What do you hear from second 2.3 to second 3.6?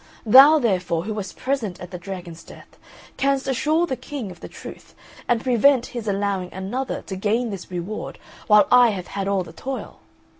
death, canst